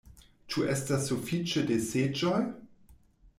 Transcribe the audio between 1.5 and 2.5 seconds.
de seĝoj?